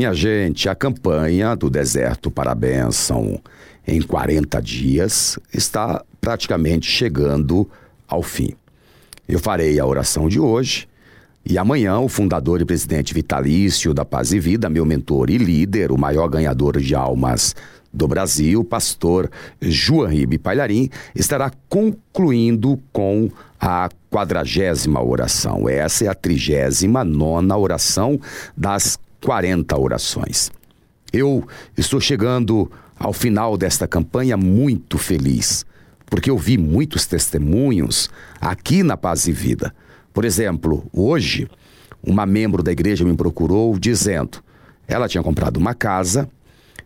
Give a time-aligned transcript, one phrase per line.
[0.00, 3.38] Minha gente, a campanha do Deserto para a Bênção
[3.86, 7.68] em 40 dias está praticamente chegando
[8.08, 8.54] ao fim.
[9.28, 10.88] Eu farei a oração de hoje
[11.44, 15.92] e amanhã o fundador e presidente vitalício da Paz e Vida, meu mentor e líder,
[15.92, 17.54] o maior ganhador de almas
[17.92, 19.30] do Brasil, pastor
[19.60, 23.30] João Ribe Palharim, estará concluindo com
[23.60, 25.68] a quadragésima oração.
[25.68, 28.18] Essa é a trigésima nona oração
[28.56, 30.50] das 40 orações.
[31.12, 31.46] Eu
[31.76, 35.64] estou chegando ao final desta campanha muito feliz,
[36.06, 39.74] porque eu vi muitos testemunhos aqui na Paz e Vida.
[40.12, 41.48] Por exemplo, hoje,
[42.02, 44.42] uma membro da igreja me procurou dizendo:
[44.86, 46.28] ela tinha comprado uma casa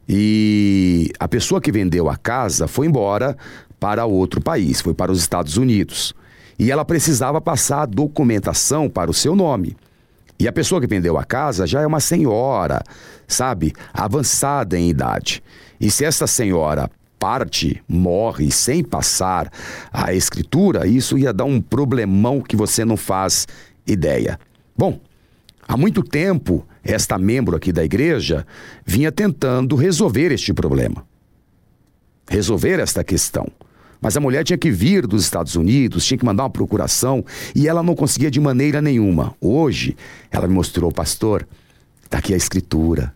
[0.08, 3.36] e a pessoa que vendeu a casa foi embora
[3.80, 6.14] para outro país, foi para os Estados Unidos.
[6.58, 9.76] E ela precisava passar a documentação para o seu nome.
[10.38, 12.82] E a pessoa que vendeu a casa já é uma senhora,
[13.26, 15.42] sabe, avançada em idade.
[15.80, 19.50] E se essa senhora parte, morre sem passar
[19.92, 23.46] a escritura, isso ia dar um problemão que você não faz
[23.86, 24.38] ideia.
[24.76, 25.00] Bom,
[25.66, 28.46] há muito tempo esta membro aqui da igreja
[28.84, 31.06] vinha tentando resolver este problema.
[32.28, 33.46] Resolver esta questão.
[34.04, 37.24] Mas a mulher tinha que vir dos Estados Unidos, tinha que mandar uma procuração
[37.56, 39.34] e ela não conseguia de maneira nenhuma.
[39.40, 39.96] Hoje,
[40.30, 41.48] ela me mostrou, pastor,
[42.04, 43.14] está aqui a escritura,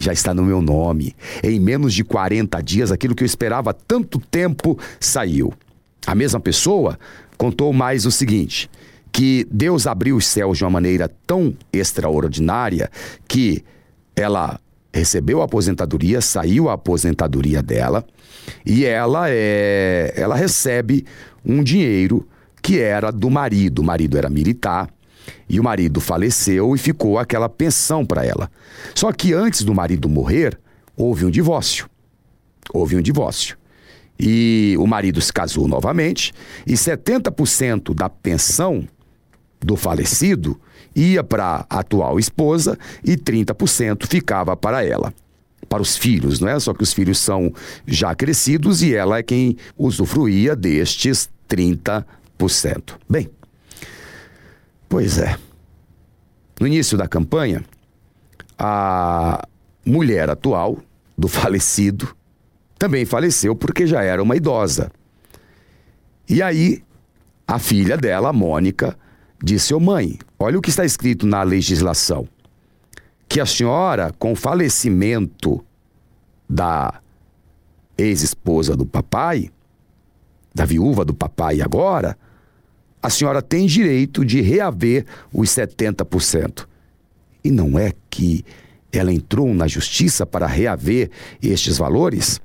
[0.00, 1.14] já está no meu nome.
[1.44, 5.54] Em menos de 40 dias, aquilo que eu esperava tanto tempo saiu.
[6.04, 6.98] A mesma pessoa
[7.38, 8.68] contou mais o seguinte:
[9.12, 12.90] que Deus abriu os céus de uma maneira tão extraordinária
[13.28, 13.62] que
[14.16, 14.58] ela
[14.96, 18.04] recebeu a aposentadoria, saiu a aposentadoria dela
[18.64, 21.04] e ela é, ela recebe
[21.44, 22.26] um dinheiro
[22.62, 23.80] que era do marido.
[23.80, 24.88] O marido era militar
[25.48, 28.50] e o marido faleceu e ficou aquela pensão para ela.
[28.94, 30.58] Só que antes do marido morrer,
[30.96, 31.88] houve um divórcio.
[32.72, 33.56] Houve um divórcio.
[34.18, 36.32] E o marido se casou novamente
[36.66, 38.88] e 70% da pensão
[39.60, 40.58] do falecido
[40.96, 45.12] ia para a atual esposa e 30% ficava para ela
[45.68, 46.58] para os filhos, não é?
[46.60, 47.52] Só que os filhos são
[47.86, 52.04] já crescidos e ela é quem usufruía destes 30%.
[53.08, 53.28] Bem,
[54.88, 55.36] pois é.
[56.60, 57.64] No início da campanha,
[58.58, 59.46] a
[59.84, 60.78] mulher atual
[61.16, 62.14] do falecido
[62.78, 64.90] também faleceu porque já era uma idosa.
[66.28, 66.82] E aí,
[67.46, 68.96] a filha dela, Mônica,
[69.42, 72.28] disse: Ô mãe, olha o que está escrito na legislação
[73.28, 75.64] que a senhora, com o falecimento
[76.48, 77.00] da
[77.98, 79.50] ex-esposa do papai,
[80.54, 82.16] da viúva do papai agora,
[83.02, 86.66] a senhora tem direito de reaver os 70%.
[87.42, 88.44] E não é que
[88.92, 91.10] ela entrou na justiça para reaver
[91.42, 92.40] estes valores?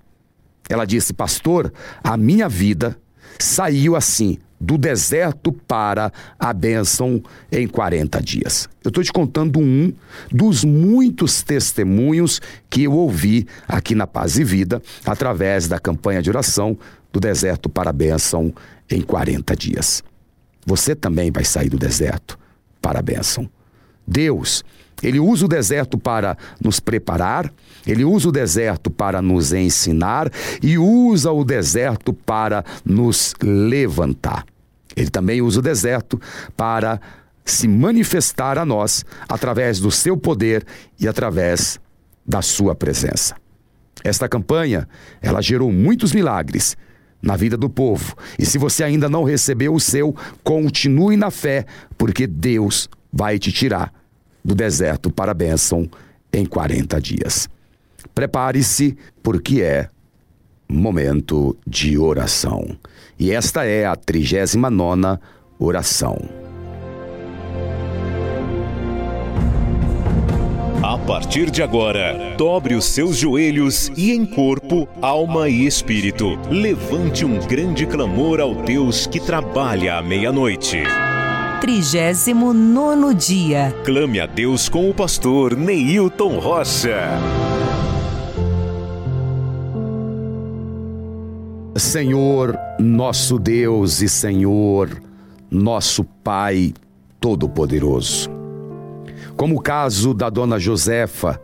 [0.69, 1.71] Ela disse, pastor,
[2.03, 2.97] a minha vida
[3.39, 7.21] saiu assim, do deserto para a bênção
[7.51, 8.69] em 40 dias.
[8.83, 9.91] Eu estou te contando um
[10.31, 12.39] dos muitos testemunhos
[12.69, 16.77] que eu ouvi aqui na Paz e Vida, através da campanha de oração
[17.11, 18.53] do deserto para a bênção
[18.89, 20.03] em 40 dias.
[20.65, 22.37] Você também vai sair do deserto
[22.79, 23.49] para a bênção.
[24.07, 24.63] Deus
[25.03, 27.51] ele usa o deserto para nos preparar,
[27.85, 30.31] ele usa o deserto para nos ensinar
[30.61, 34.45] e usa o deserto para nos levantar.
[34.95, 36.19] Ele também usa o deserto
[36.55, 36.99] para
[37.43, 40.65] se manifestar a nós através do seu poder
[40.99, 41.79] e através
[42.25, 43.35] da sua presença.
[44.03, 44.87] Esta campanha,
[45.21, 46.77] ela gerou muitos milagres
[47.21, 48.15] na vida do povo.
[48.37, 51.65] E se você ainda não recebeu o seu, continue na fé,
[51.97, 54.00] porque Deus vai te tirar
[54.43, 55.89] do deserto para a bênção
[56.31, 57.49] em 40 dias.
[58.13, 59.89] Prepare-se, porque é
[60.67, 62.77] momento de oração.
[63.19, 65.19] E esta é a 39
[65.59, 66.17] oração.
[70.83, 77.23] A partir de agora, dobre os seus joelhos e em corpo, alma e espírito, levante
[77.23, 80.79] um grande clamor ao Deus que trabalha à meia-noite.
[81.61, 83.71] 39 dia.
[83.85, 87.07] Clame a Deus com o pastor Neilton Rocha.
[91.77, 94.89] Senhor, nosso Deus e Senhor,
[95.51, 96.73] nosso Pai
[97.19, 98.27] Todo-Poderoso.
[99.37, 101.39] Como o caso da dona Josefa,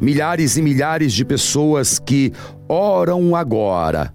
[0.00, 2.32] milhares e milhares de pessoas que
[2.66, 4.14] oram agora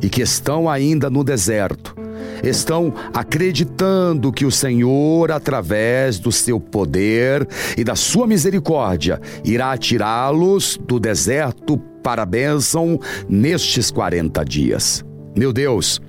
[0.00, 2.05] e que estão ainda no deserto,
[2.42, 7.46] estão acreditando que o Senhor, através do seu poder
[7.76, 15.04] e da sua misericórdia, irá tirá-los do deserto para a bênção nestes 40 dias.
[15.36, 16.00] Meu Deus,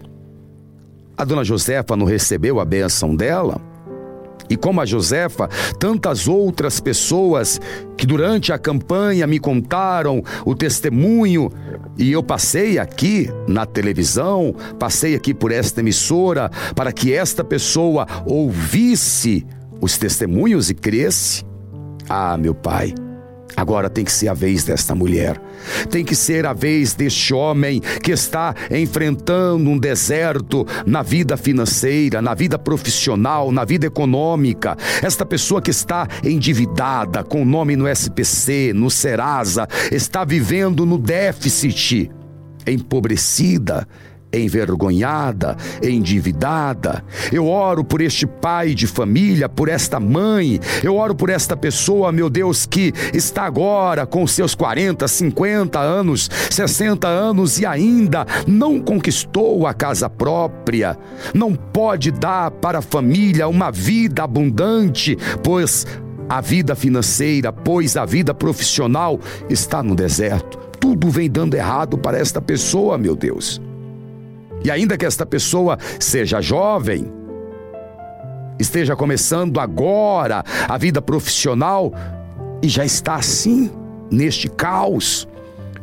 [1.17, 3.59] a dona Josefa não recebeu a bênção dela?
[4.49, 5.49] E como a Josefa,
[5.79, 7.59] tantas outras pessoas
[7.97, 11.51] que durante a campanha me contaram o testemunho
[11.97, 18.07] e eu passei aqui na televisão, passei aqui por esta emissora para que esta pessoa
[18.25, 19.45] ouvisse
[19.81, 21.43] os testemunhos e cresce.
[22.07, 22.93] Ah, meu pai,
[23.57, 25.41] Agora tem que ser a vez desta mulher.
[25.89, 32.21] Tem que ser a vez deste homem que está enfrentando um deserto na vida financeira,
[32.21, 34.77] na vida profissional, na vida econômica.
[35.01, 40.99] Esta pessoa que está endividada com o nome no SPC, no Serasa, está vivendo no
[40.99, 42.11] déficit,
[42.67, 43.87] empobrecida
[44.39, 47.03] envergonhada, endividada.
[47.31, 50.59] Eu oro por este pai de família, por esta mãe.
[50.83, 56.29] Eu oro por esta pessoa, meu Deus, que está agora com seus 40, 50 anos,
[56.49, 60.97] 60 anos e ainda não conquistou a casa própria.
[61.33, 65.85] Não pode dar para a família uma vida abundante, pois
[66.29, 69.19] a vida financeira, pois a vida profissional
[69.49, 70.57] está no deserto.
[70.79, 73.61] Tudo vem dando errado para esta pessoa, meu Deus.
[74.67, 77.09] E ainda que esta pessoa seja jovem,
[78.59, 81.93] esteja começando agora a vida profissional
[82.61, 83.71] e já está assim,
[84.11, 85.25] neste caos,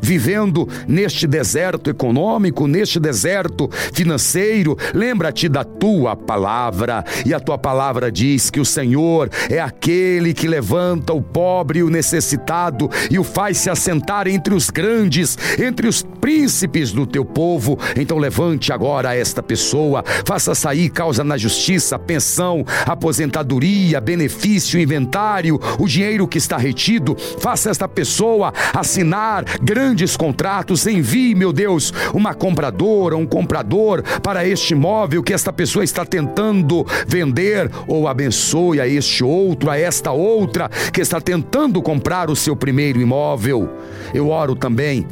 [0.05, 4.77] vivendo neste deserto econômico, neste deserto financeiro.
[4.93, 10.47] Lembra-te da tua palavra, e a tua palavra diz que o Senhor é aquele que
[10.47, 15.89] levanta o pobre e o necessitado e o faz se assentar entre os grandes, entre
[15.89, 17.79] os príncipes do teu povo.
[17.97, 25.89] Então levante agora esta pessoa, faça sair causa na justiça, pensão, aposentadoria, benefício, inventário, o
[25.89, 32.35] dinheiro que está retido, faça esta pessoa assinar grandes grandes contratos, envie, meu Deus, uma
[32.35, 38.89] compradora, um comprador para este imóvel que esta pessoa está tentando vender, ou abençoe a
[38.89, 43.71] este outro, a esta outra que está tentando comprar o seu primeiro imóvel.
[44.13, 45.07] Eu oro também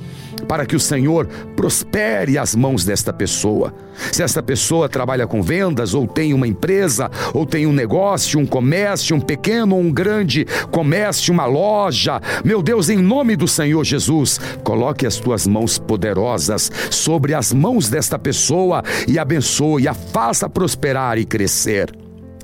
[0.49, 3.73] para que o Senhor prospere as mãos desta pessoa.
[4.11, 8.47] Se esta pessoa trabalha com vendas, ou tem uma empresa, ou tem um negócio, um
[8.47, 13.85] comércio, um pequeno ou um grande comércio, uma loja, meu Deus, em nome do Senhor
[13.85, 20.49] Jesus, coloque as tuas mãos poderosas sobre as mãos desta pessoa e abençoe, a faça
[20.49, 21.93] prosperar e crescer.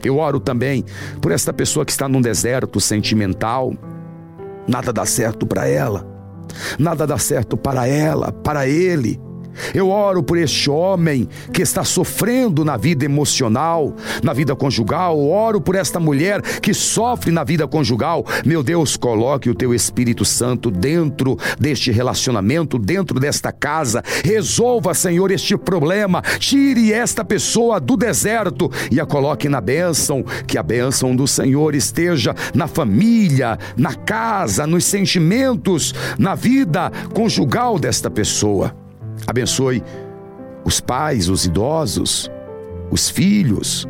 [0.03, 0.85] Eu oro também
[1.21, 3.75] por esta pessoa que está num deserto sentimental,
[4.67, 6.08] nada dá certo para ela
[6.79, 9.21] nada dá certo para ela, para ele.
[9.75, 15.19] Eu oro por este homem que está sofrendo na vida emocional, na vida conjugal.
[15.19, 18.25] Oro por esta mulher que sofre na vida conjugal.
[18.45, 24.03] Meu Deus, coloque o teu Espírito Santo dentro deste relacionamento, dentro desta casa.
[24.25, 26.23] Resolva, Senhor, este problema.
[26.39, 30.25] Tire esta pessoa do deserto e a coloque na bênção.
[30.47, 37.79] Que a bênção do Senhor esteja na família, na casa, nos sentimentos, na vida conjugal
[37.79, 38.88] desta pessoa.
[39.27, 39.83] Abençoe
[40.65, 42.31] os pais, os idosos,
[42.91, 43.87] os filhos,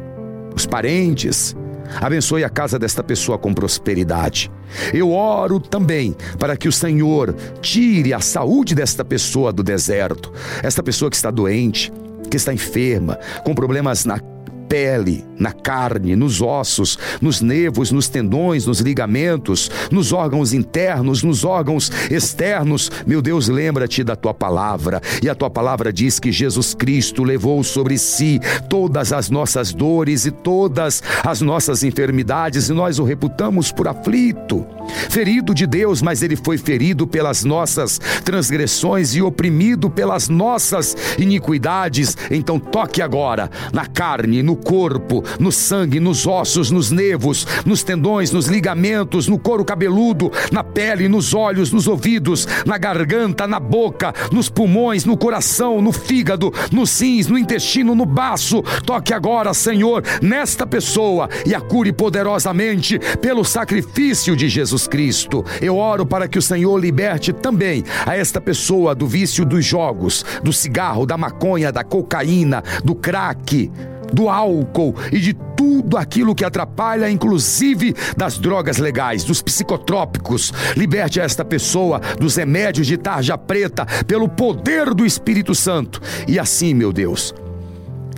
[0.54, 1.56] os parentes.
[2.00, 4.50] Abençoe a casa desta pessoa com prosperidade.
[4.92, 10.32] Eu oro também para que o Senhor tire a saúde desta pessoa do deserto.
[10.62, 11.92] Esta pessoa que está doente,
[12.30, 14.20] que está enferma, com problemas na
[14.68, 21.44] pele, na carne, nos ossos, nos nervos, nos tendões, nos ligamentos, nos órgãos internos, nos
[21.44, 22.90] órgãos externos.
[23.06, 25.00] Meu Deus, lembra-te da tua palavra.
[25.22, 30.26] E a tua palavra diz que Jesus Cristo levou sobre si todas as nossas dores
[30.26, 34.66] e todas as nossas enfermidades, e nós o reputamos por aflito,
[35.08, 42.16] ferido de Deus, mas ele foi ferido pelas nossas transgressões e oprimido pelas nossas iniquidades.
[42.30, 48.30] Então toque agora na carne, no corpo, no sangue, nos ossos, nos nervos, nos tendões,
[48.30, 54.14] nos ligamentos, no couro cabeludo, na pele, nos olhos, nos ouvidos, na garganta, na boca,
[54.32, 58.62] nos pulmões, no coração, no fígado, nos rins, no intestino, no baço.
[58.84, 65.44] Toque agora, Senhor, nesta pessoa e a cure poderosamente pelo sacrifício de Jesus Cristo.
[65.60, 70.24] Eu oro para que o Senhor liberte também a esta pessoa do vício dos jogos,
[70.42, 73.70] do cigarro, da maconha, da cocaína, do crack
[74.12, 80.52] do álcool e de tudo aquilo que atrapalha, inclusive das drogas legais, dos psicotrópicos.
[80.76, 86.00] Liberte esta pessoa dos remédios de tarja preta pelo poder do Espírito Santo.
[86.26, 87.34] E assim, meu Deus,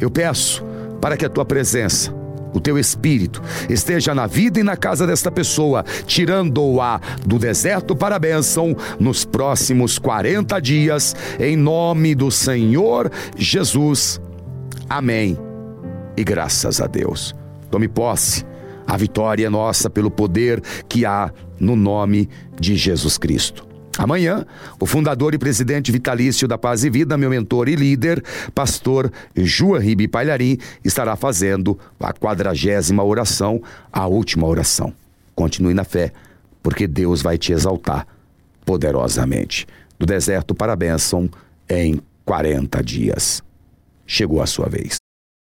[0.00, 0.64] eu peço
[1.00, 2.12] para que a tua presença,
[2.52, 8.16] o teu espírito esteja na vida e na casa desta pessoa, tirando-a do deserto para
[8.16, 14.20] a bênção nos próximos 40 dias, em nome do Senhor Jesus.
[14.88, 15.49] Amém.
[16.20, 17.34] E graças a Deus.
[17.70, 18.44] Tome posse.
[18.86, 22.28] A vitória é nossa pelo poder que há no nome
[22.60, 23.66] de Jesus Cristo.
[23.96, 24.44] Amanhã,
[24.78, 28.22] o fundador e presidente vitalício da Paz e Vida, meu mentor e líder,
[28.54, 34.92] pastor João Ribe Palharim, estará fazendo a quadragésima oração, a última oração.
[35.34, 36.12] Continue na fé,
[36.62, 38.06] porque Deus vai te exaltar
[38.66, 39.66] poderosamente.
[39.98, 41.30] Do deserto para a bênção
[41.66, 43.42] em 40 dias.
[44.06, 44.99] Chegou a sua vez.